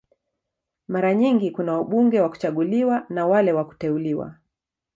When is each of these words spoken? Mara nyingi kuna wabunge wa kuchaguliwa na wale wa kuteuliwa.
Mara 0.87 1.13
nyingi 1.13 1.51
kuna 1.51 1.73
wabunge 1.73 2.21
wa 2.21 2.29
kuchaguliwa 2.29 3.05
na 3.09 3.27
wale 3.27 3.53
wa 3.53 3.65
kuteuliwa. 3.67 4.35